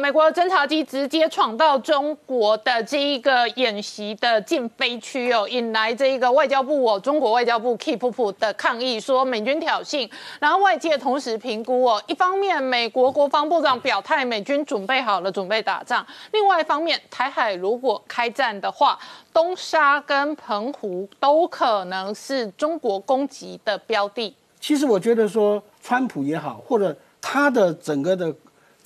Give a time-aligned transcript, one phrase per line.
[0.00, 10.10] 美国的侦察机直接闯到中国的这一个演习的禁飞区哦，引来这一个外交部哦，中国外交部 keep 的抗议，说美军挑衅。
[10.40, 18.98] 然后外界同时评估哦，一方面美国国防部长表态，美军准备好了，准备打仗；另外一方面，台海如果开战的话，
[19.34, 24.34] 东沙跟澎湖都可能是中国攻击的标的。
[24.58, 28.34] 其实我觉得说，川普也好，或者他的整个的。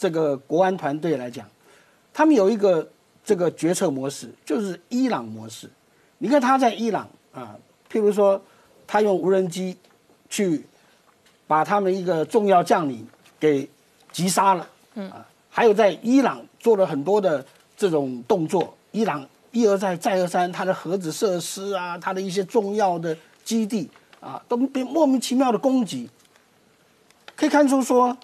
[0.05, 1.49] 这个国安团队来讲，
[2.13, 2.87] 他们有一个
[3.25, 5.67] 这个决策模式，就是伊朗模式。
[6.19, 7.57] 你看他在伊朗啊，
[7.91, 8.39] 譬如说，
[8.87, 9.75] 他用无人机
[10.29, 10.67] 去
[11.47, 13.09] 把他们一个重要将领
[13.41, 13.67] 给
[14.13, 17.43] 击杀了，嗯啊，还有在伊朗做了很多的
[17.75, 23.89] 这种动作，伊朗一而再再而三，他的核子设施啊，他的一些重要的基地
[24.21, 26.11] 啊，都被莫名其妙的攻击，
[27.35, 28.15] 可以看出说。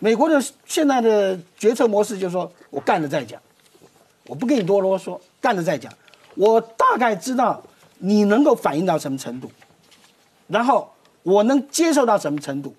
[0.00, 3.40] 美国的现在的决策模式就是说，我干了再讲，
[4.26, 5.92] 我不跟你多啰嗦，干了再讲。
[6.34, 7.60] 我大概知道
[7.98, 9.50] 你能够反应到什么程度，
[10.46, 10.88] 然后
[11.24, 12.74] 我能接受到什么程度。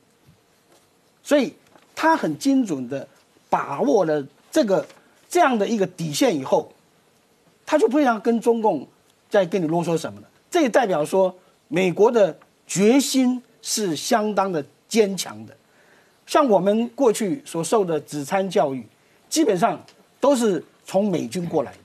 [1.21, 1.53] 所以
[1.93, 3.05] 他很精准的
[3.49, 4.88] 把握了这个
[5.27, 6.71] 这样的一个底线以后，
[7.65, 8.88] 他就不会让跟中共
[9.30, 10.27] 再跟你啰嗦什么了。
[10.49, 11.36] 这也代表说，
[11.67, 15.53] 美国的决心是相当的坚强的。
[16.30, 18.85] 像我们过去所受的子参教育，
[19.27, 19.83] 基本上
[20.19, 21.80] 都是从美军过来的，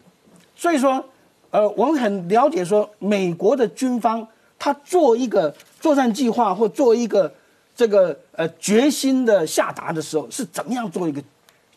[0.55, 1.03] 所以说，
[1.49, 4.29] 呃，我们很了解说，美国的军方
[4.59, 7.33] 他做一个作战计划或做一个
[7.75, 11.23] 这个呃决心的下达的时候，是怎么样做一个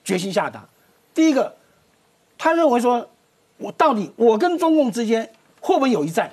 [0.03, 0.67] 决心下达？
[1.13, 1.55] 第一个，
[2.37, 3.09] 他认为说，
[3.59, 5.31] 我到底我跟中共之间
[5.61, 6.29] 会不会有一战？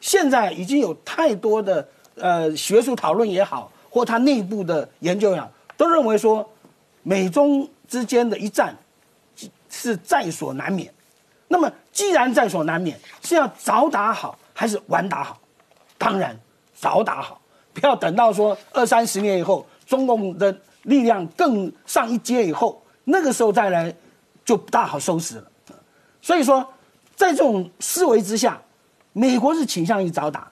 [0.00, 5.48] 现在已经有太多的呃学术讨论也好，或他内部的研究也好。
[5.78, 6.46] 都认为说，
[7.04, 8.76] 美中之间的一战
[9.70, 10.92] 是在所难免。
[11.46, 15.38] 那么，既然在所难免，是要早打好还是晚打好？
[15.96, 16.36] 当然，
[16.74, 17.40] 早打好，
[17.72, 23.94] 不要等到说二三十年以后，中共的力量更上一阶以后，那个时候再来
[24.44, 25.50] 就不大好收拾了。
[26.20, 26.68] 所以说，
[27.14, 28.60] 在这种思维之下，
[29.12, 30.50] 美国是倾向于早打，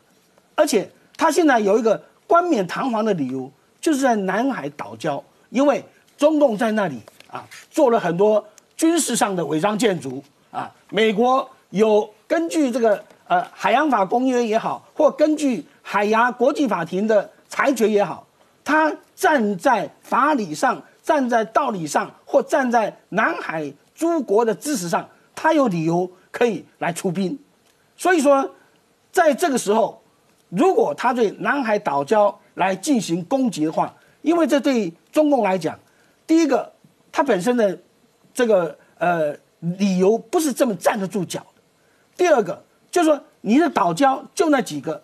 [0.55, 3.51] 而且他现在有一个冠冕堂皇的理由。
[3.87, 5.81] 就是在南海岛礁，因为
[6.17, 8.45] 中共在那里啊做了很多
[8.77, 10.21] 军事上的违章建筑
[10.51, 10.69] 啊。
[10.91, 18.27] 美国有根据这个呃海洋法公约也好，或根据海牙国际法庭的裁决也好，
[18.65, 27.39] 他站在法理上、站在道理上，或站在南海诸国的支持上，他有理由可以来出兵。
[27.97, 28.51] 所以说，
[29.13, 30.03] 在这个时候，
[30.49, 35.79] 如果他对南海岛礁，来进行攻击的话，因为这对中共来讲，
[36.27, 36.71] 第一个，
[37.13, 37.79] 它本身的
[38.35, 41.63] 这个呃理由不是这么站得住脚的；
[42.17, 45.03] 第二个，就是说你的岛礁就那几个，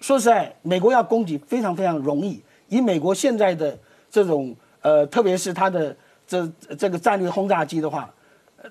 [0.00, 2.40] 说实在，美国要攻击非常非常容易。
[2.68, 3.76] 以美国现在的
[4.08, 5.94] 这种呃，特别是它的
[6.24, 6.48] 这
[6.78, 8.08] 这个战略轰炸机的话，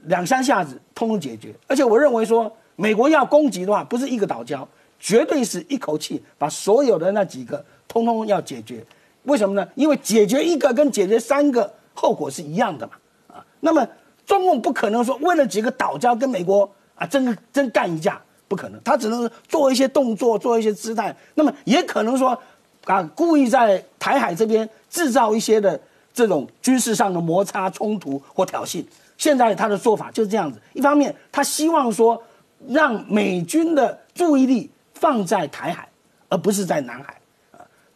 [0.04, 1.54] 两三下子通通解决。
[1.68, 4.66] 而且我认为说，美国要攻击的话，不是一个岛礁，
[5.00, 7.64] 绝对是一口气把所有的那几个。
[7.90, 8.86] 通通要解决，
[9.24, 9.68] 为什么呢？
[9.76, 12.94] 因为解决一个跟解决三个后果是一样的嘛，
[13.36, 13.86] 啊，那么
[14.26, 22.40] 中共不可能说为了几个岛礁跟美国啊真真干一架，不可能，他只能做一些动作，做一些姿态，那么也可能说
[22.86, 25.80] 啊故意在台海这边制造一些的
[26.14, 28.86] 这种军事上的摩擦冲突或挑衅。
[29.18, 32.24] 现在他的做法就是这样子，一方面他希望说
[32.68, 35.90] 让美军的注意力放在台海，
[36.30, 37.19] 而不是在南海。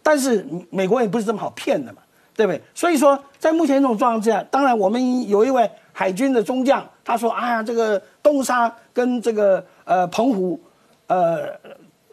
[0.04, 2.02] 但是美国也不是这么好骗的嘛，
[2.36, 2.62] 对不对？
[2.76, 10.60] 所以说，在目前这种状况之下，当然我们有一位海军的中将，他说：“哎呀，这个东沙跟这个呃澎湖，
[11.08, 11.58] 呃，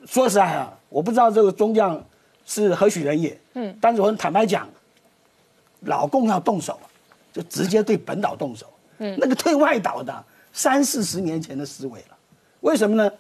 [0.07, 2.01] 说实在啊，我不知道这个中将
[2.47, 3.37] 是何许人也。
[3.55, 4.69] 嗯，但是我很坦白讲，
[5.81, 6.79] 老共要动手，
[7.33, 8.67] 就直接对本岛动手。
[8.99, 12.17] 嗯，那个对外岛的三四十年前的思维了，
[12.61, 13.11] 为什么呢？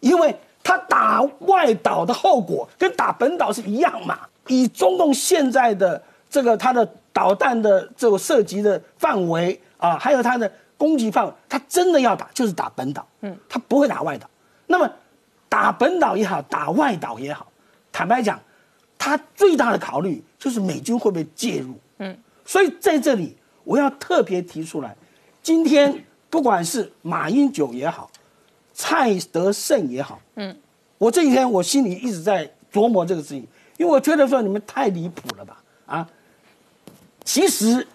[0.00, 0.36] 因为。
[0.66, 4.18] 他打外岛的后果跟打本岛是一样嘛？
[4.48, 14.28] 以中共现在的这个他的导弹的这个涉及的范围啊，还有他的攻击范围，他真的要打就是打本岛，嗯，他不会打外岛。
[14.66, 14.90] 那么
[15.48, 17.46] 打本岛也好，打外岛也好，
[17.92, 18.36] 坦白讲，
[18.98, 24.96] 他最大的考虑就是美军会不会介入，嗯，所以在这里我要特别提出来，
[25.44, 28.10] 今天不管是马英九也好。
[28.78, 30.54] 蔡德胜也好，嗯，
[30.98, 33.46] 我这几天我心里一直在琢磨这个事情，
[33.78, 36.06] 因为我觉得说你们太离谱了吧，啊，
[37.24, 37.88] 其实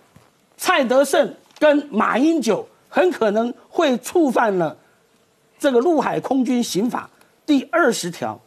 [0.57, 4.75] 蔡德胜跟马英九很可能会触犯了
[5.59, 7.07] 这个陆海空军刑法
[7.45, 8.41] 第二十条，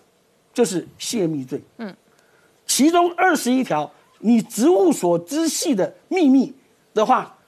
[0.52, 1.62] 就是泄密罪。
[1.78, 1.94] 嗯，
[2.66, 3.88] 其中二十一条，
[4.18, 6.52] 你职务所知悉的秘密
[6.92, 7.38] 的话，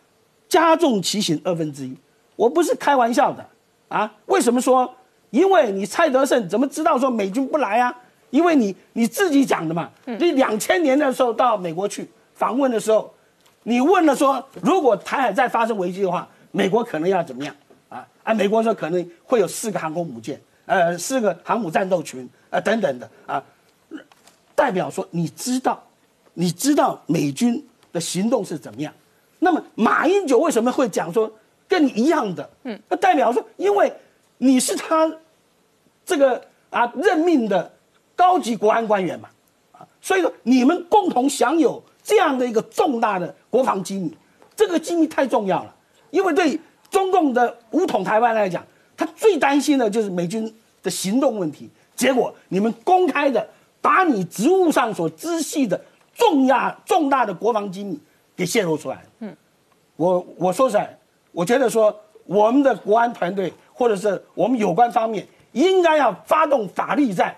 [0.49, 1.97] 加重其刑二分之一。
[2.37, 3.45] 我不是开玩笑的
[3.89, 4.13] 啊！
[4.27, 4.93] 为什么说？
[5.31, 7.95] 因为你蔡德胜怎么知道说美军不来啊？
[8.31, 9.91] 因为你你自己讲的嘛。
[10.05, 13.13] 你两千年的时候到美国去访问的时候，
[13.65, 17.55] 你问了说，如果台海再发生危机的话，美国可能要怎么样
[17.89, 18.07] 啊？
[18.23, 23.43] 啊，美国说可能会有四个航空母舰，呃，四个航母战斗群，呃，等等的啊，
[24.55, 25.83] 代表说你知道，
[26.35, 28.93] 你知道美军的行动是怎么样。
[29.39, 31.31] 那么马英九为什么会讲说？
[31.77, 33.93] 跟你一样的，嗯，那代表说，因为
[34.39, 35.15] 你是他
[36.07, 37.71] 这个啊任命的
[38.15, 39.29] 高级国安官员嘛，
[39.73, 44.17] 啊，所以说你们共同享有这样的一个重大的国防机密，
[44.55, 45.77] 这个机密太重要了，
[46.11, 46.59] 因为对
[46.89, 48.65] 中共的武统台湾来讲，
[48.97, 50.51] 他最担心的就是美军
[50.83, 51.69] 的行动问题。
[51.95, 53.47] 结果你们公开的
[53.83, 55.79] 把你职务上所知悉的
[56.15, 58.01] 重要重大的国防机密
[58.35, 59.37] 给泄露出来，嗯，
[59.97, 60.99] 我我说实在。
[61.37, 61.95] 我觉得说，
[62.25, 67.37] 我们的国安团队或者是我们有关方面，应该要发动法律战，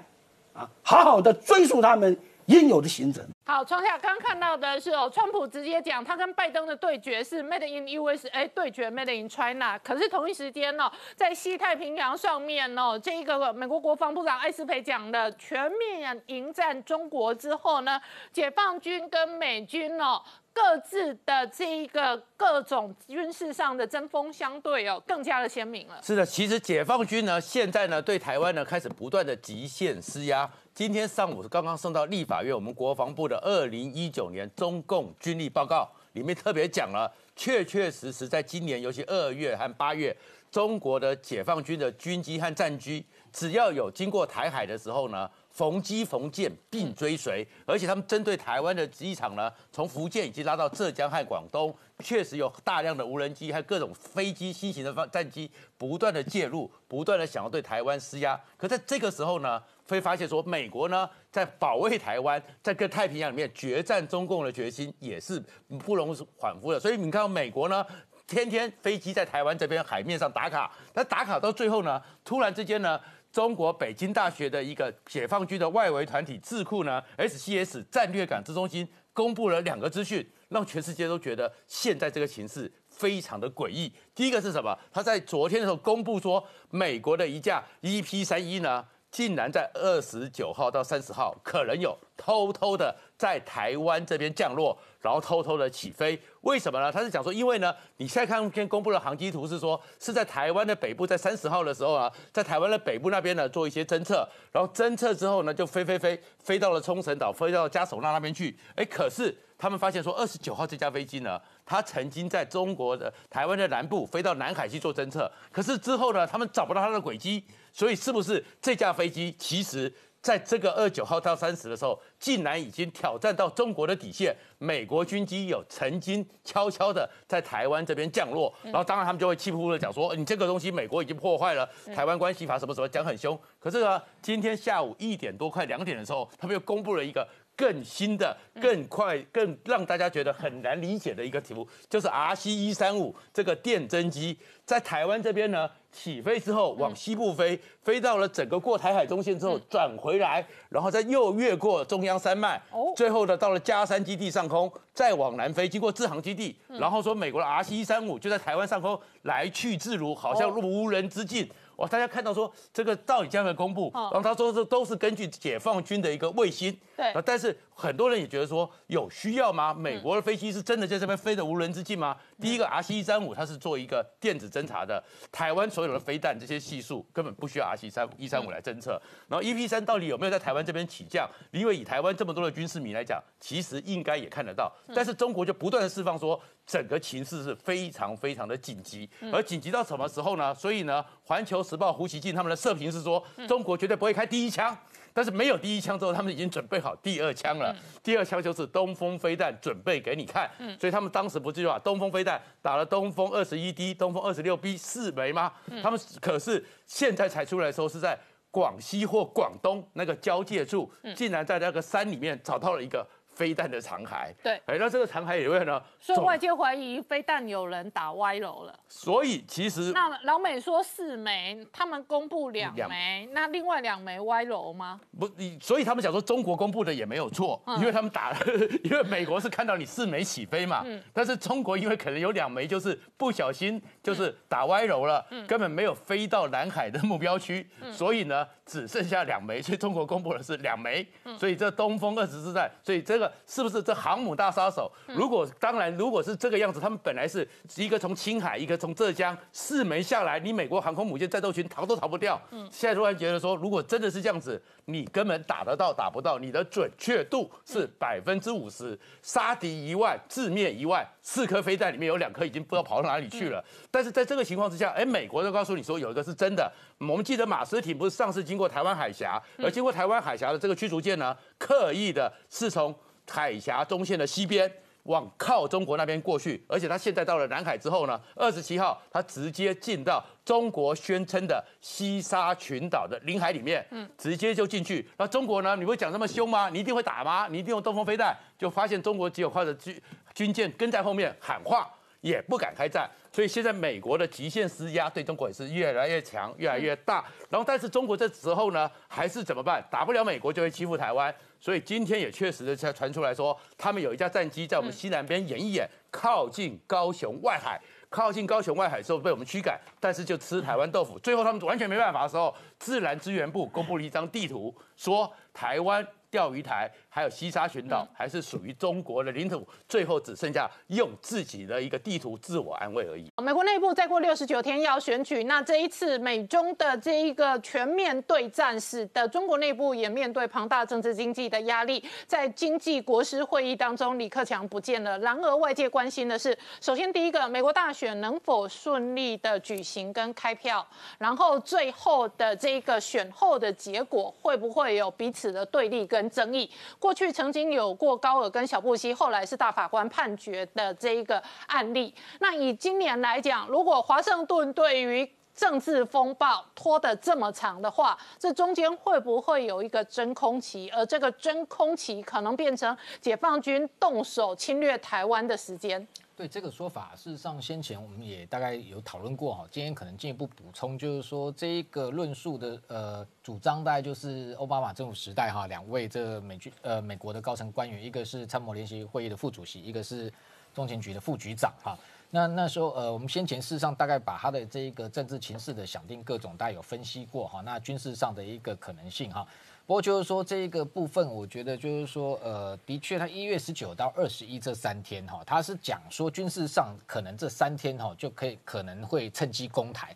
[0.52, 2.16] 啊，好好的追溯他们
[2.46, 3.20] 应有的刑责。
[3.44, 9.76] 好，创下刚看到的是哦，川普直接讲，他跟拜登的对决是 Made in USA 对决 Made in China。
[9.82, 18.00] 可是同一时间呢，在西太平洋上面哦，这一个美国国防部长艾斯培讲的全面迎战中国之后呢，
[18.32, 20.22] 解放军跟美军哦。
[20.60, 26.00] 各自的这一个各种军事上的针锋相对哦，更加的鲜明了。
[26.02, 30.50] 是的，其实解放军呢，现在呢对台湾呢开始不断的极限施压。
[30.74, 40.16] 今天上午刚刚送到立法院，我们国防部的二零一九年中共军力报告里面特别讲了，确确实实在今年，尤其二月和八月，
[40.50, 45.28] 中国的解放军的军机和战机，只要有经过台海的时候呢。
[45.50, 58.40] 逢机逢舰并追随，而且他们针对台湾的机场呢，从福建已经拉到浙江和广东，确实有大量的无人机和各种飞机新型的战战机不断的介入，不断的想要对台湾施压。
[58.56, 65.42] 可在这个时候呢，会发现说美国呢在保卫台湾，在跟太平洋里面决战中共的决心也是
[65.84, 66.78] 不容缓忽的。
[66.78, 67.84] 所以你看到美国呢，
[68.28, 73.00] 天天飞机在台湾这边海面上打卡，那打卡到最后呢，突然之间呢。
[73.30, 83.92] 中国北京大学的一个解放军的外围团体智库呢，SCS 战略感知中心公布了两个资讯，让全世界都觉得现在这个形势非常的诡异。
[84.14, 84.76] 第一个是什么？
[84.90, 94.78] 他在昨天的时候公布说，美国的一架 EP 三一呢，竟然在二十九号到三十号可能有偷偷的在台湾这边降落。
[95.00, 96.90] 然后偷偷的起飞，为什么呢？
[96.90, 108.58] 他是讲说，因为呢，你现在看天公布的航机图是说，是在台湾的北部，在三十号的时候啊，在台湾的北部那边呢做一些侦测，然后侦测之后呢，就飞飞飞飞到了冲绳岛，飞到加手纳那边去。
[108.74, 117.44] 哎，可是他们发现说，二十九号这架飞机呢，它曾经在中国的台湾的南部飞到南海去做侦测，可是之后呢，他们找不到他的轨迹，
[117.74, 119.92] 所以是不是这架飞机其实？
[120.20, 124.34] 在这个二九号到三十的时候，竟然已经挑战到中国的底线。
[124.58, 131.64] 美国军机有曾经悄悄的在台湾这边降落，然后当然他们就会气呼呼的讲说：“你这个东西美国已经破坏了
[131.94, 137.26] 台湾关系法什么什么，讲很凶。”可是呢，今天下午一点多快两点的时候，他们又公布了一个
[137.58, 145.68] 更新的、更快、更让大家觉得很难理解的一个题目，就是 RC 一三五这个电侦机在台湾这边呢。
[145.90, 152.60] 起飞之后往西部飞，飞到了整个过台海中线之后转回来，然后再又越过中央山脉，
[152.94, 161.48] 最后呢到了嘉山基地上空，再往南飞，经过制航基地，然后说美国的 R C 一三五就在台湾上空来去自如，好像无人之境。
[161.78, 161.88] 哇！
[161.88, 166.76] 大家看到说这个到底将会公布，然后他说这都是根据解放军的一个卫星。
[166.96, 167.12] 对。
[167.24, 169.72] 但是很多人也觉得说有需要吗？
[169.72, 172.16] 美国的飞机是真的在这边飞的无人之境吗？
[172.40, 179.00] 第一个 R C 一三五它是做一个电子侦察的，台湾所有的飞弹这些系数根本不需要 R C 三一三五来侦测。
[179.28, 181.30] 然后 E P 三到底有没有在台湾这边起降？
[181.52, 184.72] 因为以台湾这么多的军事迷来讲，其实应该也看得到。
[184.92, 186.40] 但是中国就不断的释放说。
[186.68, 190.54] 整个情势是非常非常的紧急，而紧急到什么时候呢？
[190.54, 194.76] 所以呢，《环球时报》胡锡进他们的社评是说，中国绝对不会开第一枪，
[195.14, 197.74] 但是没有第一枪之后，他们已经准备好第二枪了。
[198.02, 200.50] 第二枪就是东风飞弹，准备给你看。
[200.78, 205.50] 所以他们当时不是就把东风飞弹打了东风二十一 D、东风二十六 B 四枚吗？
[205.82, 208.18] 他们可是现在才出来的时候是在
[208.50, 213.06] 广西或广东那个交界处，竟然在那个山里面找到了一个。
[213.38, 214.34] 飞弹的残骸。
[214.42, 214.60] 对。
[214.66, 218.76] 哎，那这个残骸里面呢，所以外界怀疑飞弹有人打歪楼了。
[218.88, 225.00] 所以其实那老美说四枚，他们公布两两枚，那另外两枚歪楼吗？
[225.16, 227.78] 不，你所以他们想说中国公布的也没有错，嗯。
[227.78, 228.38] 因为他们打了，
[228.82, 231.00] 因为美国是看到你四枚起飞嘛，嗯。
[231.12, 235.46] 但是中国因为可能有两枚就是不小心就是打歪楼了，嗯。
[235.46, 244.92] 根本没有飞到南海的目标区，所以呢只剩下两枚，所以中国公布的是两枚，嗯所以这东风二十四战，所以这个是不是这航母大杀手？
[245.06, 252.38] 嗯如果当然如果是这个样子，他们本来是一个从青海，一个从浙江，四枚下来，你美国航空母舰战斗群逃都逃不掉，
[252.70, 263.64] 现在突然觉得说，如果真的是这样子，你根本打得到打不到，你的准确度是百分之五十，杀敌一万，自灭一万，四颗飞弹里面有两颗已经不知道跑到哪里去了。
[263.90, 266.70] 但是在这个情况之下，哎，美国就告诉你说有一个是真的。
[266.98, 272.94] 我们记得马斯廷不是上次经过台湾海峡，而经过台湾海峡的这个驱逐舰呢，刻意的是从
[273.28, 274.70] 海峡中线的西边。
[275.04, 285.08] 往靠中国那边过去，而且他现在到了南海之后呢，二十七号他直接进到中国宣称的西沙群岛的领海里面，嗯，直接就进去。
[285.16, 286.68] 那中国呢，你会讲这么凶吗？
[286.68, 287.48] 你一定会打吗？
[287.48, 288.36] 你一定用东风飞弹？
[288.58, 289.98] 就发现中国只有靠着军
[290.34, 291.90] 军舰跟在后面喊话，
[292.20, 293.08] 也不敢开战。
[293.30, 297.24] 所以现在美国的极限施压对中国也是越来越强，越来越大。
[297.48, 299.84] 然后，但是中国这时候呢，还是怎么办？
[299.90, 301.32] 打不了美国就会欺负台湾。
[301.60, 311.18] 所以今天也确实的在传出来说，他们有一架战机在我们西南边演一演，靠近高雄外海，靠近高雄外海之后被我们驱赶，但是就吃台湾豆腐。
[311.18, 316.06] 最后他们完全没办法的时候，自然资源部公布了一张地图，说台湾。
[316.30, 316.86] 钓鱼台
[317.18, 323.28] 还有西沙群岛还是属于中国的领土，最后只剩下用自己的一个地图自我安慰而已。
[323.42, 332.04] 美国内部再过六十九天要选举，那这一次美中的这一个全面对战，使得中国内部也面对庞大政治经济的压力。
[332.28, 335.18] 在经济国师会议当中，李克强不见了。
[335.18, 340.86] 然而外界关心的是，首先第一个，美国大选能否顺利的举行跟开票，
[341.18, 346.70] 然后最后的这个选后的结果会不会有彼此的对立跟争议？
[347.08, 352.14] 过去曾经有过高尔跟小布希，后来是大法官判决的这一个案例。
[352.38, 360.90] 那以今年来讲，如果华盛顿对于政治风暴拖得这么长的话，这中间会不会有一个真空期？
[360.90, 366.06] 而这个真空期可能变成解放军动手侵略台湾的时间。
[366.38, 380.32] 对这个说法，事实上先前我们也大概有讨论过哈，今天可能进一步补充，就是说这一个论述的呃主张，大概就是奥巴马政府时代哈，两位这美军呃美国的高层官员，一个是参谋联席会议的副主席，一个是
[380.72, 381.98] 中情局的副局长哈。
[382.30, 387.62] 那那时候呃，我们先前事实上大概把他的这一个政治情势的想定各种，大概有分析过哈。
[387.62, 389.44] 那军事上的一个可能性哈。
[389.88, 400.14] 不过就是说这个部分，我觉得就是说，呃，的确，他一月十九到二十一这三天哈，他是讲说军事上可能这三天哈就可以可能会趁机攻台。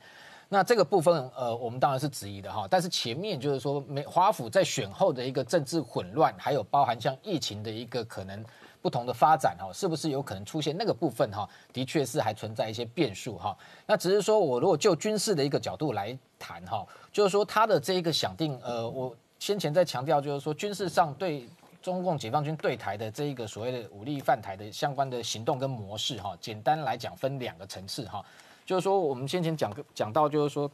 [0.50, 2.69] 那这个部分，呃，我们当然是质疑的哈。
[2.69, 8.45] 但是前面就是说，美华府在选后的一个政治混乱，还有包含像疫情的一个可能
[8.83, 11.49] 不同的发展哈，是不是有可能出现那个部分哈？
[11.73, 13.57] 的确是还存在一些变数哈。
[13.87, 19.17] 那只是说我如果就军事的一个角度来谈哈，就是说他的这一个想定，呃，我。
[19.43, 21.49] 先前在强调，就是说军事上对
[21.83, 28.25] 中共解放军对台的这一个所谓的武力犯台的相关的行动跟模式，哈，简单来讲分两个层次，哈，
[28.65, 30.71] 就是说我们先前讲讲到，就是说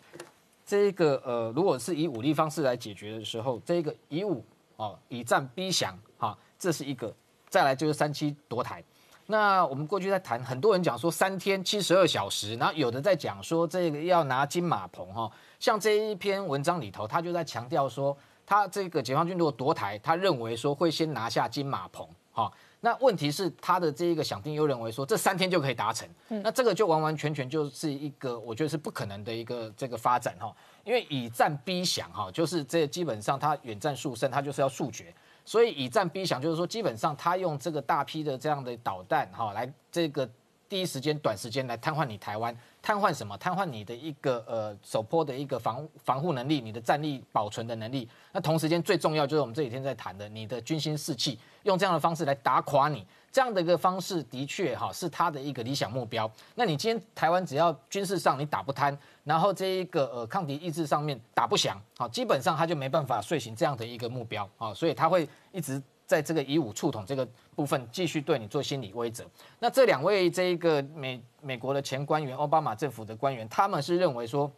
[0.67, 4.45] 这个呃，如果是以武力方式来解决的时候，这个以武
[4.77, 7.09] 啊以战逼降，哈，这是一个；
[7.49, 8.85] 再来就是三七夺台。
[9.25, 18.15] 那我们过去在谈，很多人讲说三天七十二小时，然后有的在讲说这个要拿金马棚，哈，像这一篇文章里头，他就在强调说。
[18.49, 22.50] 他这个解放军如果夺台，他认为说会先拿下金马棚，哈。
[22.81, 30.50] 那问题是他的这一个想定又认为说这三天就可以达成，那这个就完完全全就是一个我觉得是不可能的一个这个发展哈。
[30.83, 35.12] 因为以战逼降哈，就是这基本上他远战速胜，他就是要速决，
[35.45, 40.26] 所以以战逼降就是说基本上他用这个大批的这样的导弹哈来这个
[40.69, 42.55] 第一时间短时间来瘫痪你台湾。
[42.81, 43.37] 瘫痪什么？
[43.39, 48.09] 瘫痪你的一个呃首坡的一个防防护能力，你的战力保存的能力。
[48.33, 56.31] 那同时间最重要就是我们这几天在谈的，你的军心士气，用这样的方式来打垮你，这样的一个方式的确哈是他的一个理想目标。
[56.55, 65.83] 那你今天台湾只要军事上你打不贪，然后这一个呃抗敌意志上面打不响，好，基本上他就没办法遂行这样的一个目标啊，所以他会一直。
[66.09, 69.23] 在这个以武促统这个部分，继续对你做心理威慑。
[69.59, 74.50] 那这两位这一个美美国的前官员，奥巴马政府的官员，他们是认为说，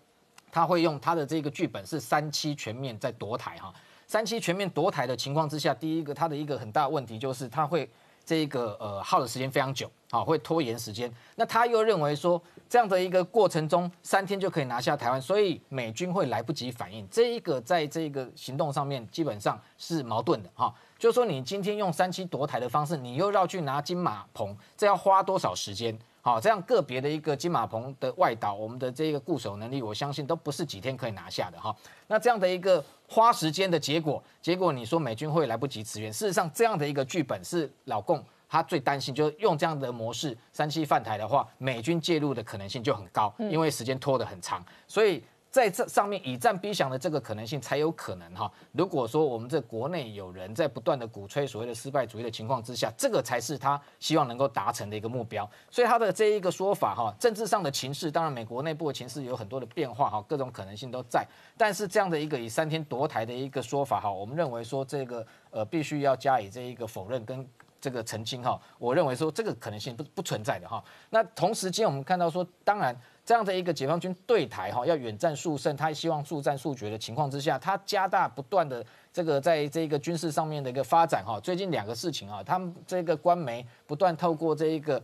[0.53, 3.75] 他会用他的这个剧本是三期全面在夺台哈。
[4.07, 7.91] 三期全面夺台的情况之下，第一个他的一个很大问题就是他会
[8.31, 11.13] 这个呃耗的时间非常久，好会拖延时间。
[11.35, 17.05] 那他又认为说这样的一个过程中三天就可以拿下台湾，所以美军会来不及反应。
[17.11, 20.73] 这一个在这个行动上面基本上是矛盾的哈。
[20.97, 25.99] 就是说你今天用三七夺台的方式，你又绕去拿金马棚，这要花多少时间？
[26.23, 31.75] 好，这样个别的一个金马棚的外岛，我们的这个固守能力，我相信都不是几天可以拿下的哈。
[32.07, 36.13] 那这样的一个花时间的结果，结果你说美军会来不及驰援？
[36.13, 45.23] 事实上，这样的一个剧本是老共他最担心，就是用这样的模式三七犯台的话，美军介入的可能性就很高，因为时间拖得很长，所以。
[45.51, 48.51] 在这上面以战逼降的这个可能性才有可能哈。
[48.71, 55.49] 如果说我们这国内有人在不断的鼓吹所谓的失败主义的情况之下，这个才是他希望能够达成的一个目标。
[55.69, 61.27] 所以他的这一个说法哈，政治上的情势，当然美国内部的情势有很多的变化哈，各种可能性都在。
[61.57, 67.45] 但是这样的一个以三天夺台的一个说法哈，我们认为说这个呃必须要加以这一个否认跟
[67.81, 68.61] 这个澄清哈。
[68.79, 70.81] 我认为说这个可能性不不存在的哈。
[71.09, 72.97] 那同时间我们看到说，当然。
[73.31, 81.39] 这样的一个解放军对台哈，要远战速胜，他希望速战速决的情况之下，他加大不断的这个在这个军事上面的一个发展哈。
[81.39, 85.01] 最近两个事情啊，他们这个官媒不断透过这一个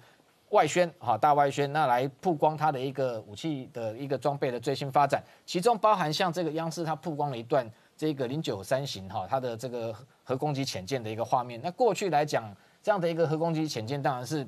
[0.48, 7.64] 外宣哈大外宣，那来曝光他的一个武器的一个装备的最新发展，其中包含像这个央视它曝光了一段
[7.96, 11.60] 这个零九三型哈它的这个核攻击潜舰的一个画面。
[11.62, 12.52] 那过去来讲，
[12.82, 14.44] 这样的一个核攻击潜舰当然是。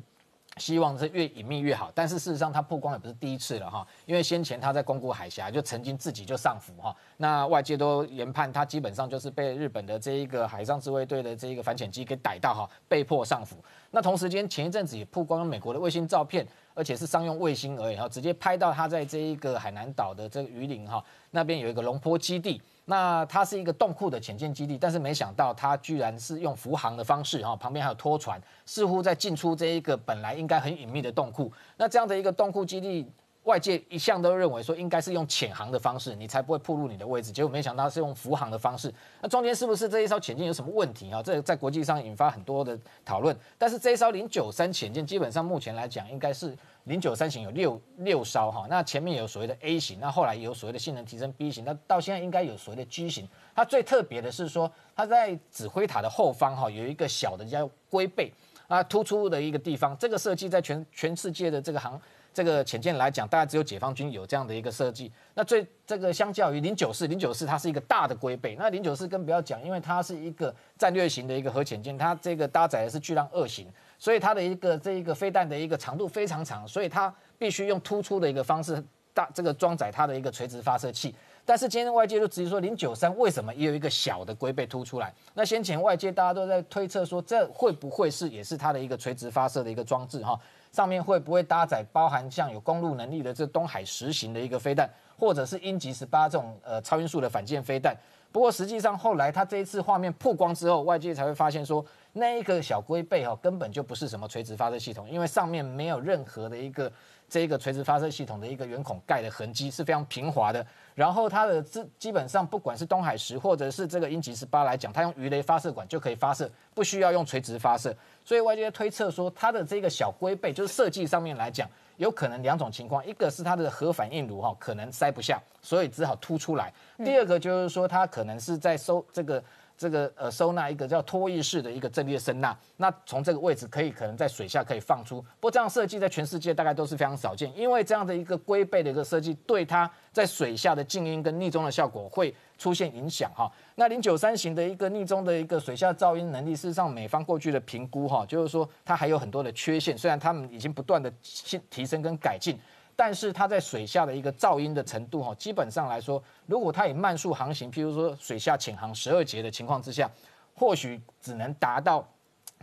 [0.58, 13.56] 希望是越隐秘越好，但是事实上他曝光也不是第一次了哈，因为先前他在宫古海峡就曾经自己就上浮哈，那外界都研判他基本上就是被日本的这一个海上自卫队的这一个反潜机给逮到哈，被迫上浮。
[13.90, 22.60] 那同时间前一阵子也曝光了美国的卫星照片，而且是商用卫星而已哈，直接拍到他在这一个海南岛的这个榆林哈那边有一个龙坡基地。
[22.90, 31.52] 那它是一个洞库的潜舰基地，但是没想到它居然是用浮航的方式，哈，旁边还有拖船，似乎在进出这一个本来应该很隐秘的洞库。
[31.76, 33.06] 那这样的一个洞库基地，
[33.48, 38.92] 外界一向都认为说应该是用潜航的方式，你才不会暴露你的位置，结果没想到是用浮航的方式。
[39.22, 41.22] 那中间是不是这一艘潜舰有什么问题啊？
[41.22, 43.34] 这在国际上引发很多的讨论。
[43.56, 46.56] 但是这一艘零九三潜舰基本上目前来讲应该是。
[46.84, 53.28] 零九三型有六六艘哈，那前面有所谓的 A 型，那后来有所谓的性能提升 B 型，那到现在应该有所谓的 G 型。
[53.54, 58.32] 它最特别的是说，它在指挥塔的后方哈有一个小的叫龟背
[58.68, 59.94] 啊突出的一个地方。
[59.98, 62.00] 这个设计在全全世界的这个航
[62.38, 65.10] 这个潜舰来讲，大概只有解放军有这样的一个设计。
[65.34, 73.66] 那最这个相较于零九四，零九四它是一个大的龟背，那零九四更不要讲，因为它是一个战略型的一个核潜舰，它这个搭载的是巨浪二型。
[73.98, 78.80] 所以它的一个这一个飞弹的一个长度非常长，所以它必须用突出的一个方式
[79.12, 81.12] 大这个装载它的一个垂直发射器。
[81.44, 85.12] 但是今天外界就直接说零九三为什么也有一个小的龟背凸出来？
[85.34, 90.38] 那先前外界大家都在推测说，这会不会是也是它的一个垂直发射的一个装置哈？
[90.72, 97.96] 上面会不会搭载包含像有公路能力的这东海十型的一个飞弹，或者是鹰击十八这种呃超音速的反舰飞弹？
[98.30, 101.84] 不过实际上后来它这一次画面曝光之后，外界才会发现说。
[102.14, 106.90] 那一个小龟背哈，根本就不是什么垂直发射系统，因为上面没有任何的一个
[107.28, 110.66] 这一个垂直发射系统的一个圆孔盖的痕迹，是非常平滑的。
[110.96, 117.94] 然后它的基基本上不管是东海十或者是这个鹰击十八来讲，它用鱼雷发射管就可以发射，不需要用垂直发射。
[118.24, 126.72] 所以外界推测说，它的这个小龟背就是设计上面来讲，有可能两种情况，一个是它的核反应炉哈可能塞不下，所以只好凸出来；
[127.04, 129.40] 第二个就是说它可能是在收这个。
[129.78, 143.50] 这个呃收纳一个叫脱翼式的一个阵列声纳，那从这个位置可以可能在水下可以放出，不过这样设计在全世界大概都是非常少见，因为这样的一个龟背的一个设计，对它在水下的静音跟逆中的效果会出现影响哈。
[143.76, 152.58] 那零九三型的一个逆中的一个水下噪音能力，事实上美方过去的评估哈，就是说它还有很多的缺陷，虽然他们已经不断的提提升跟改进。
[153.00, 160.10] 但是它在水下的一个噪音的程度哈，基本上来说，如果它以慢速航行，譬如说水下潜航十二节的情况之下，
[160.52, 162.04] 或许只能达到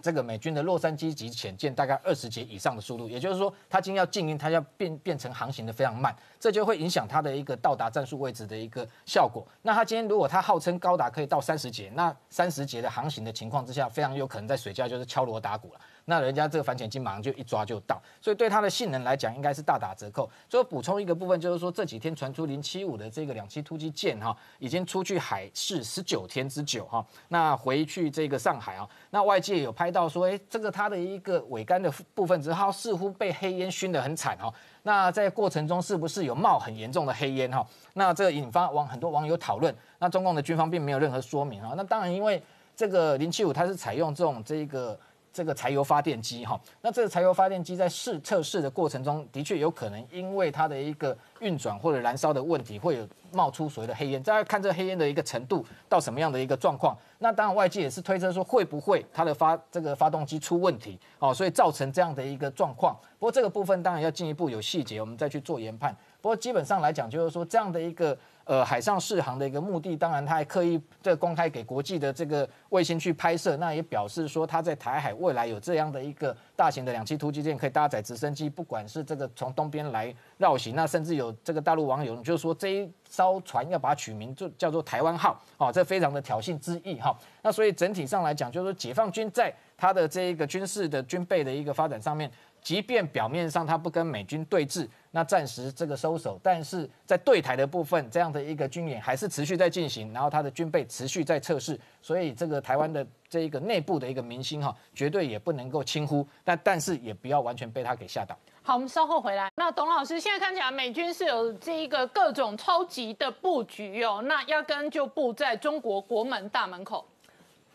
[0.01, 3.07] 这个美军的洛杉矶级潜舰大概二十节以上的速度。
[3.07, 9.47] 也就是说，它今天要静音，它要变变成航行的非常慢，这就会影响它的一个到达战术位置的一个效果。
[9.61, 15.79] 那它今天如果它号称高达可以到三十节，那三十节的航行的情况之下，非常有可能在水下就是敲锣打鼓了。
[16.05, 20.29] 那人家这个反潜机马上就一抓就到，所以对它的性能来讲应该是大打折扣。
[20.47, 37.65] 最后补充一个部分，就是说这几天传出零七五的这个两栖突击舰哈，已经出去海试十九天之久哈，那回去这个上海啊，那外界有拍到说，哎，这个它的一个尾杆的部分之后似乎被黑烟熏得很惨哈，那在过程中是不是有冒很严重的黑烟哈？
[37.93, 42.39] 那这引发网很多网友讨论，那中共的军方并没有任何说明啊，那当然因为
[42.75, 44.97] 这个零七五它是采用这种这个。
[45.35, 54.23] 这个柴油发电机哈，那这个柴油发电机在试测试的过程中，的确有可能因为它的一个运转或者燃烧的问题，会有冒出所谓的黑烟。
[54.23, 56.97] 大家看这黑烟的一个程度到什么样的一个状况？
[57.19, 62.97] 那当然外界也是推测说，会不会它的发这个发动机出问题哦，所以造成这样的一个状况。
[63.19, 65.93] 不过这个部分当然要进一步有细节，我们再去做研判。
[66.21, 68.17] 不过基本上来讲，就是说这样的一个。
[68.45, 87.17] 呃，海上试航的一个目的，当然他还刻意这公开给国际的这个卫星去拍摄，那也表示说他在台海未来有这样的一个大型的两栖突击舰可以搭载直升机，不管是这个从东边来绕行，那甚至有这个大陆网友就是说这一艘船要把它取名就叫做台湾号，哦，这非常的挑衅之意哈。
[87.41, 92.29] 那所以整体上来讲，就是说解放军在他的这一个军事的军备的一个发展上面。
[92.65, 108.35] 即便表面上他不跟美军对峙，那暂时这个收手，但是在对台的部分，这样的一个军演还是持续在进行，然后他的军备持续在测试，所以这个台湾的这一个内部的一个民心哈，绝对也不能够轻忽，但但是也不要完全被他给吓倒。
[108.63, 109.51] 好，我们稍后回来。
[109.55, 117.05] 那董老师现在看起来，美军是有这一个各种超级的布局哦，那压根就布在中国国门大门口。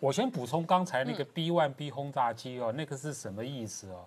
[0.00, 4.04] 我先补充刚才那个 B one B 轰炸机哦，那个是什么意思哦？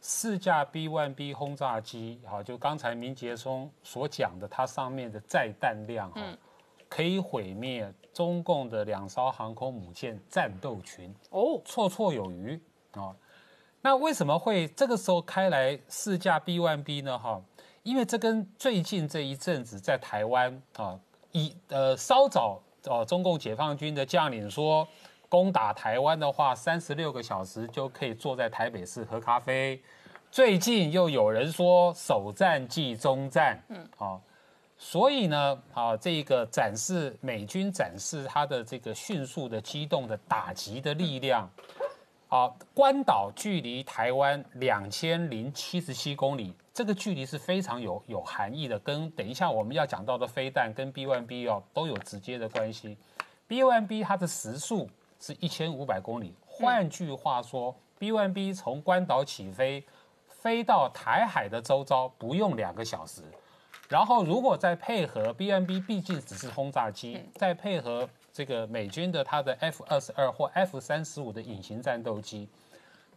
[0.00, 6.22] 四架 B1B 轰炸机，好，就刚才明杰松所讲的，它上面的载弹量，哈，
[6.88, 12.60] 可以毁灭中共的两艘航空母舰战斗群，哦，绰绰有余
[12.92, 13.14] 啊。
[13.80, 17.18] 那为什么会这个时候开来四架 B1B 呢？
[17.18, 17.42] 哈，
[17.82, 20.98] 因为这跟最近这一阵子在台湾啊，
[21.32, 24.86] 以呃稍早哦，中共解放军的将领说。
[25.28, 29.80] 攻打台湾的话，三十六个小时就可以坐在台北市喝咖啡。
[30.30, 34.20] 最近又有人说首战即终战，嗯，好，
[34.76, 41.48] 所以呢，啊，这个展示美军展示他的这个迅速的机动的打击的力量。
[42.26, 52.96] 好，关岛距离台湾两千零七十七公里，这个距离是非常有有含义的，跟等一下我们要讲到的飞弹跟 B one B 哦都有直接的关系。
[53.46, 54.88] B one B 它的时速。
[55.20, 56.34] 是一千五百公里。
[56.46, 59.84] 换句话说，B1B 从关岛起飞，
[60.26, 63.22] 飞到台海的周遭不用两个小时。
[63.88, 72.48] 然后，如果再配合 B1B，毕竟只是轰炸机，再配合这个美军的它的 F 二十二或 F 三十五的隐形战斗机，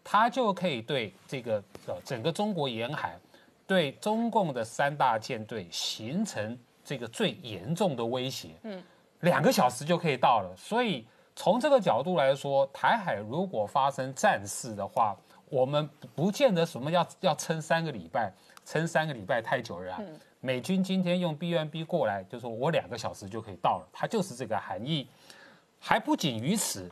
[0.03, 3.19] 它就可以对这个呃整个中国沿海，
[3.67, 8.49] 对中共的三大舰队形成这个最严重的威胁。
[8.63, 8.81] 嗯，
[9.19, 11.05] 两个小时就可以到了，所以。
[11.43, 15.17] 从这个角度来说，台海如果发生战事的话，
[15.49, 18.31] 我们不见得什么要要撑三个礼拜，
[18.63, 19.99] 撑三个礼拜太久了。
[20.39, 25.07] 美军今天用 B N B 过来，就说我两个小时就可以到了，它就是这个含义。
[25.79, 26.87] 还不仅于此，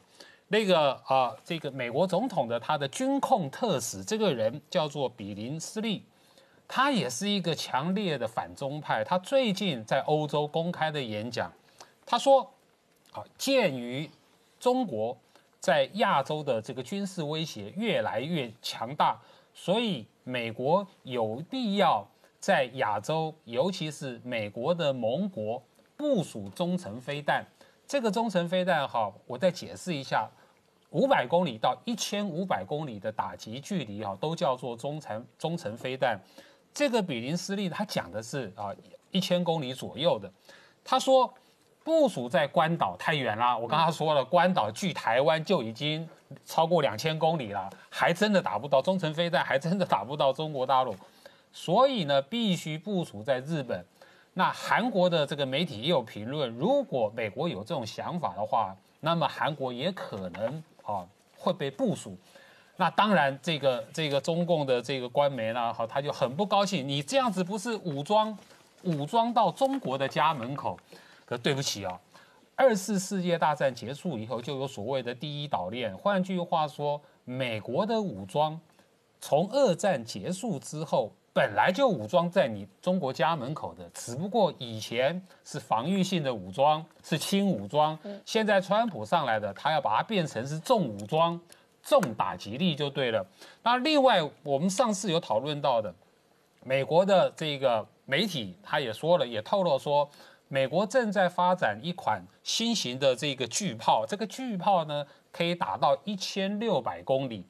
[0.47, 6.03] 那个啊，这个美国总统的他的军控特使这个人叫做比林斯利，
[6.67, 9.03] 他也是一个强烈的反中派。
[9.03, 11.53] 他最近在欧洲公开的演讲，
[12.03, 12.51] 他说
[13.13, 14.09] ：“好，鉴于。”
[14.59, 15.17] 中国
[15.59, 19.17] 在亚洲的这个军事威胁越来越强大，
[19.53, 22.05] 所以美国有必要
[22.39, 25.61] 在亚洲，尤其是美国的盟国
[25.95, 27.45] 部署中程飞弹。
[27.87, 30.29] 这个中程飞弹，哈，我再解释一下：
[30.89, 36.19] 五百公里到一千五百公里的打击距离，哈，都叫做中程中程飞弹。
[36.73, 38.75] 这个比林斯利他讲的是啊，
[39.11, 40.31] 一千公里左右的。
[40.83, 41.33] 他说。
[41.89, 46.07] 部署在关岛太远了，我刚刚说了，关岛距台湾就已经
[46.45, 50.95] 超过两千公里了，还真的打不到中程飞弹，还真的打不到中国大陆，
[51.51, 53.83] 所以呢，必须部署在日本。
[54.35, 61.03] 那韩国的这个媒体也有评论，如果美国有这种想法的话，那么韩国也可能啊
[61.35, 62.15] 会被部署。
[62.75, 68.37] 那当然，这个这个中共的这个官媒呢，好，他就很不高兴，你这样子不是武装
[68.83, 70.79] 武装到中国的家门口。
[71.29, 71.99] 可对不起啊，
[72.55, 75.95] 二次世界大战结束以后，就有所谓的第一岛链。
[75.95, 78.59] 换句话说，美国的武装
[79.21, 87.95] 从二战结束之后，本来就武装在你中国家门口的，只不过以前是防御性的武装，是轻武装。
[88.25, 91.39] 现在川普上来的，他要把它变成是重武装。
[91.83, 93.23] 重打击力就对了。
[93.61, 95.93] 那另外，我们上次有讨论到的，
[96.63, 100.07] 美国的这个媒体他也说了，也透露说，
[100.51, 107.45] 美国正在发展一款新型的这个巨炮，这个巨炮呢可以打到一千六百公里。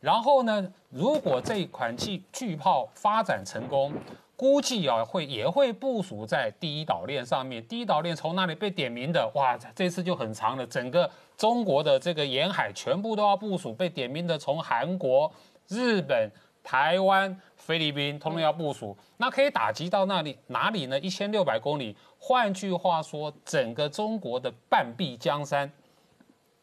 [0.00, 3.92] 然后呢，如果这款巨巨炮发展成功，
[4.36, 7.66] 估计啊会也会部署在第一岛链上面。
[7.66, 10.64] 第一岛链从那里被点名的，哇，这次就很长了。
[10.66, 15.32] 整个中国的这个沿海全部都要部署，被点名的从韩国、
[15.66, 16.30] 日本、
[16.62, 18.96] 台湾、菲律宾，通通要部署。
[19.16, 20.98] 那可以打击到那里哪里呢？
[21.00, 21.96] 一千六百公里。
[22.18, 25.70] 换句话说，整个中国的半壁江山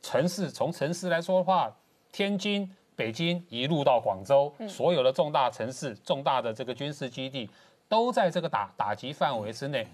[0.01, 1.69] 城市，从城市来说的话，
[2.11, 2.73] 天津。
[2.95, 7.49] 北京一路到广州，所有的重大城市、重大的这个军事基地，
[7.89, 9.87] 都在这个打打击范围之内。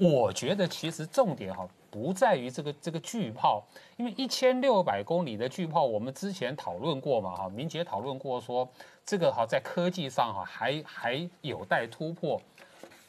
[0.00, 3.64] 我觉得其实重点哈不在于这个这个巨炮，
[3.96, 8.68] 因为一千六百公里的巨炮，我们之前讨论过嘛哈，明杰讨论过说
[9.04, 12.40] 这个哈在科技上哈还还有待突破。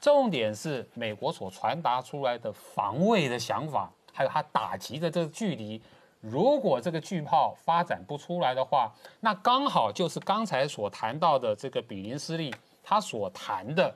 [0.02, 5.82] 重点是美国所传达出来的防卫的想法，还有它打击的这个距离。
[6.22, 13.94] 如果这个巨炮发展不出来的话，那刚好就是刚才所谈到的这个比林斯利他所谈的，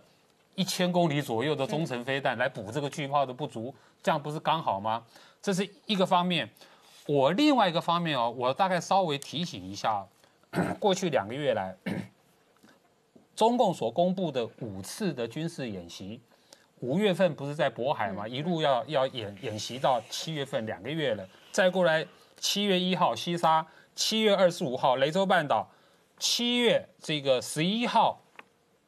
[0.56, 5.04] 一千公里左右的中程飞弹来补这个巨炮的不足，这样不是刚好吗？
[5.42, 6.50] 这是一个方面。
[7.06, 10.06] 我另外一个方面哦，我大概稍微提醒一下，
[10.80, 11.76] 过去两个月来，
[13.36, 16.22] 中共所公布的五次的军事演习，
[16.80, 18.26] 五月份不是在渤海吗？
[18.26, 21.28] 一路要要演演习到七月份，两个月了。
[21.52, 25.70] 再过来，七月一号西沙，七月二十五号雷州半岛，
[26.18, 28.22] 七月这个十一号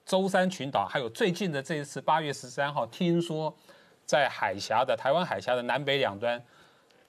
[0.06, 3.54] 舟山群岛，还有最近的这一次八月十三号，听说
[4.06, 6.40] 在海峡的台湾海峡的南北两端，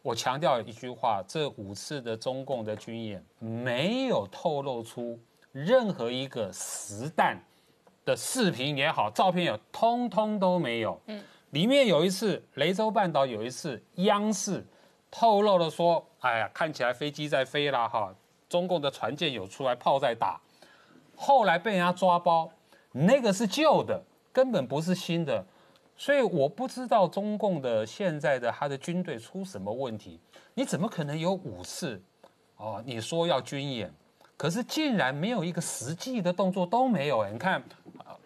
[0.00, 5.20] 我强调一句话：这五次的中共的军演没有透露出
[5.52, 7.38] 任何一个实弹
[8.04, 10.98] 的视频也好，照片也通通都没有。
[11.06, 14.64] 嗯，里面有一次雷州半岛，有一次央视。
[15.08, 18.14] 透露了说，哎呀，看起来飞机在飞啦，哈，
[18.48, 20.38] 中共的船舰有出来，炮在打，
[21.14, 22.50] 后来被人家抓包，
[23.04, 25.44] 那个是旧的，根本不是新的，
[25.96, 30.18] 所以我不知道中共的现在的他的军队出什么问题，
[30.54, 32.00] 你怎么可能有五次？
[32.56, 33.92] 哦，你说要军演，
[34.36, 37.62] 可是竟然没有一个实际的动作都没有，你看，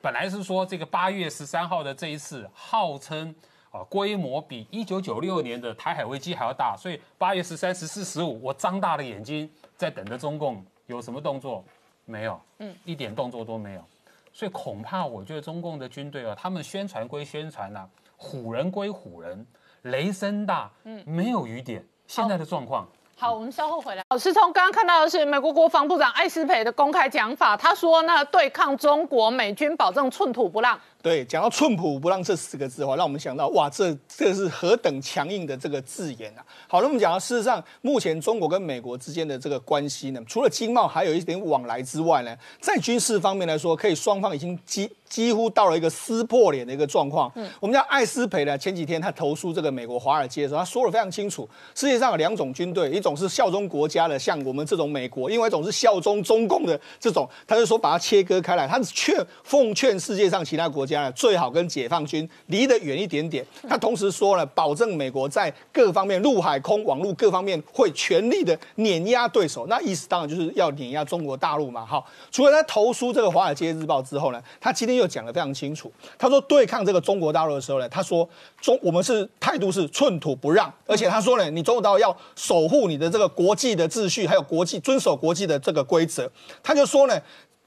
[0.01, 3.35] 本来是说这个八月十三号的这一次，号称。
[3.73, 11.65] 啊，规模比一九九六年的台海危机还要大，所以八月十三、十四、十五，我张大了眼睛在等着中共有什么动作，
[12.05, 13.85] 没有，嗯，一点动作都没有，
[14.33, 17.87] 所以恐怕我觉得中共的军队啊，他们宣传归宣传呐，
[18.19, 19.47] 唬人归唬人，
[19.83, 22.87] 雷声大，嗯，没有雨点，现在的状况。
[23.17, 24.03] 好，我们稍后回来。
[24.09, 30.81] 老师从刚刚看到的是美国国防部长艾斯培的公开讲法，他说呢，对抗中国，美军保证寸土不让。
[31.03, 36.45] 对，讲到“寸土不让”这四个字的话，让我们想到哇，这这是何等强硬的这个字眼啊！
[36.69, 47.33] 好，那我们讲到事实上，目前中国跟美国之间的这个关系呢，除了经贸还有一点往来之外呢，在军事方面来说，可以双方已经几几乎到了一个撕破脸的一个状况。
[47.35, 60.90] 嗯，我们叫艾斯培呢，前几天他投诉这个美国华尔街的时候，他说的非常清楚，世界上有两种军队，一种是效忠国家的，像我们这种美国；另外一种是效忠中共的这种，他就说把它切割开来，他是劝奉劝世界上其他国家。
[60.95, 63.45] 家最好跟解放军离得远一点点。
[63.69, 69.67] 他同时说了，保证美国在各方面陆海空网络各方面会全力的碾压对手。
[69.69, 71.87] 那意思当然就是要碾压中国大陆嘛。
[71.87, 75.93] 好，除了他投书这个《华尔街日报》之后呢，他今天又讲得非常清楚。
[76.19, 78.29] 他说对抗这个中国大陆的时候呢，他说
[78.61, 86.31] 中我们是态度是寸土不让，而且他说呢，你中国大陆要守护你的这个国际的秩序，还有国际遵守国际的这个规则。
[86.63, 87.21] 他就说呢。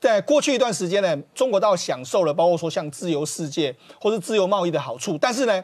[0.03, 5.63] 在过去一段时间呢，中国倒享受了包括说像自由世界或是自由贸易的好处，但是呢，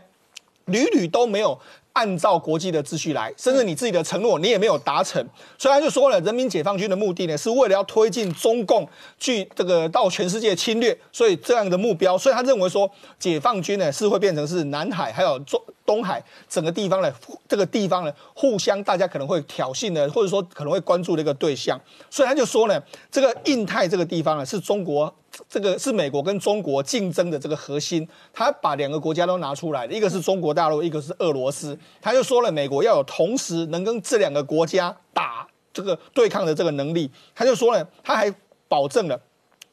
[0.63, 1.60] 屡屡都没有。
[1.93, 5.23] 按照国际的秩序来，甚至你自己的承诺你也没有达成，
[5.58, 8.88] 所以他就说了，人民解放军的目的呢，是为了要推进中共
[9.19, 17.13] 去这个到全世界侵略，所以这样的目标，所以他认为说，解放军呢是会变成是南海还有中东海整个地方的
[17.47, 25.13] 这个地方呢，互相大家可能会挑衅的，或者说可能会关注的一个对象，所以他就说呢，这个印太这个地方呢，是中国。
[25.47, 31.78] 这个是美国跟中国竞争的这个核心，他把两个国家都拿出来了，一个是中国大陆，一个是俄罗斯。
[32.02, 37.10] 他就说了，美国要有同时能跟这两个国家打这个对抗的这个能力。
[37.34, 38.34] 他就说了，他还
[38.67, 39.19] 保证了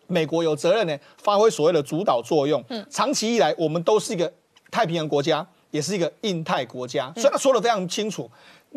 [0.07, 2.63] 美国有责任呢，发挥所谓的主导作用。
[2.69, 4.33] 嗯，长期以来，我们都是一个
[4.71, 5.47] 太平洋国家。
[5.73, 8.31] 也是一个印太国家，所以他说的非常清楚。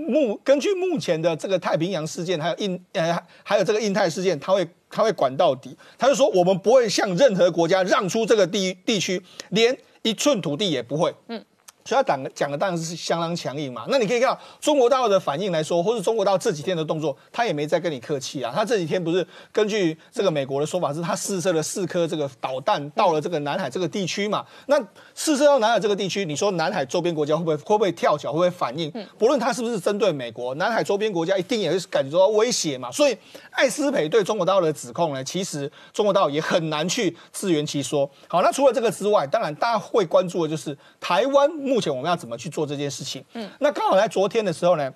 [0.07, 5.75] 目根据目前的这个太平洋事件，还有印呃还有这个印太事件，他会他会管到底。
[5.97, 11.13] 他就说我们不会向任何国家让出这个地地区，连一寸土地也不会。
[11.27, 11.43] 嗯。
[11.89, 13.85] 所以他讲讲的当然是相当强硬嘛。
[13.89, 18.51] 那你可以看到中国大陆的反应来说，或是中国大陆这几天的动作，他也没再跟你客气啊。
[18.55, 24.45] 他这几天不是根据这个美国的说法，是他试射了四颗这个导弹到了这个南海这个地区嘛？
[24.67, 24.79] 那
[25.15, 28.93] 试射到南海这个地区，你说南海周边国家会不会会不会跳脚，会不会反应？
[29.17, 32.91] 不论他是不是针对美国，南海周边国家一定也是感觉到威胁嘛。
[32.91, 33.17] 所以
[33.49, 38.07] 艾斯培对中国大陆的指控呢，其实中国大陆也很难去自圆其说。
[38.27, 41.78] 好，那除了这个之外，当然大家会关注的就是台湾目。
[41.79, 43.23] 目前我们要怎么去做这件事情？
[43.35, 44.93] 嗯，那刚好在昨天的时候呢，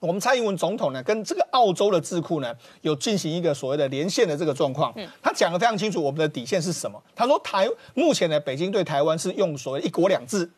[0.00, 4.92] 我们蔡英文总统呢跟这个澳洲的智库呢有进行一个所谓的连线的这个状况。
[4.96, 7.00] 嗯，他讲的非常清楚，我们的底线是什么？
[7.14, 10.50] 他说台目前呢，北京对台湾是用所谓一国两制。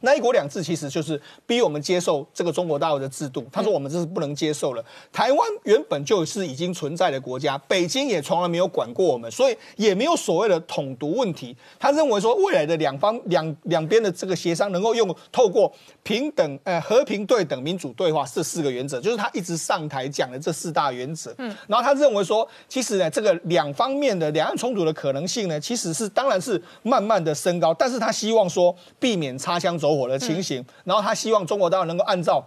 [0.00, 3.44] 那一国两制其实就是逼我们接受这个中国大陆的制度。
[3.50, 4.84] 他说我们这是不能接受了。
[5.12, 11.56] 台湾原本就是已经存在的国家，北京也从来没有管过我们，所以也没有所谓的统独问题。
[11.80, 15.72] 他认为说未来的两方两两边的这个协商能够用透过
[16.04, 21.34] 平等、呃和平、对等、民主对话这四个原则，就是他一直上台讲的这四大原则。
[21.38, 29.87] 嗯，然后他认为说，其实呢这个两方面的两岸冲突的可能性呢，其实是当然是慢慢的升高，但是他希望说避免擦枪走。
[29.96, 32.44] 火的情形，然后他希望中国大陆能够按照。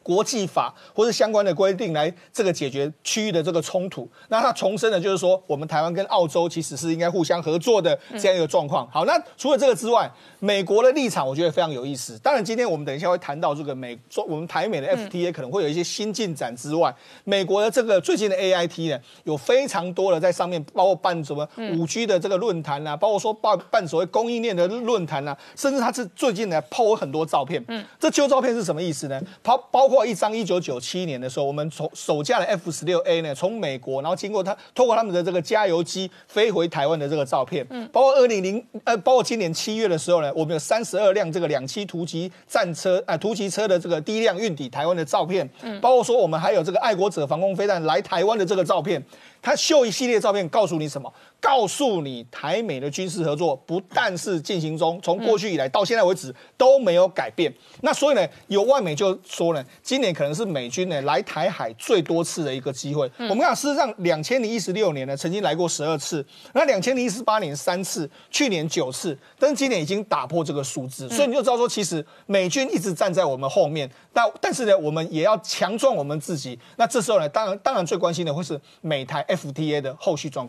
[0.00, 8.88] 国际法或是相关的规定来这个解决区域的这个冲突，那他重申的就是说，我们台湾跟澳洲其实是应该互相合作的这样一个状况。
[8.90, 12.18] 好，那除了这个之外，美国的立场我觉得非常有意思。
[12.18, 16.92] 当然，今天我们等一下会谈到这个美中我们台美的 FTA 可能会有一些新进展之外，
[17.24, 27.64] 美国的这个最近的 AIT 呢，有非常多的在上面，包括办什么五 G 的这个论坛啊，包括说办办所谓供应链的论坛啊，甚至他是最近呢抛很多照片。
[27.68, 29.22] 嗯，这旧照片是什么意思呢？
[29.44, 30.08] 包包括。
[30.08, 49.02] 一张一九九七年的时候，我们从首架的 F 十六 A 呢，从美国，然后经过他，透过他们的这个加油机飞回台湾的这个照片，嗯，包括二零零呃，包括今年七月的时候呢，我们有三十二辆这个两栖突击战车啊，突击车的这个第一辆运抵台湾的照片，嗯，包括说我们还有这个爱国者防空飞弹来台湾的这个照片，
[49.40, 51.12] 他秀一系列照片，告诉你什么？
[51.40, 57.52] 告诉你，台美的军事合作不但是进行中，从过去以来到现在为止都没有改变。
[57.82, 63.08] 那所以呢，有外媒就说呢，今年可能是美军呢来台海最多次的一个机会。
[63.18, 71.08] 我们看，事实上，两千零一十六年呢曾经来过十二次，那两千零一十八年三次，去年九次，但是今年已经打破这个数字。
[71.08, 73.88] 所以你就知道说，其实美军一直站在我们后面。
[74.12, 76.58] 但但是呢，我们也要强壮我们自己。
[76.76, 80.48] 那这时候呢，当然当然最关心的会是美台 FTA 的后续状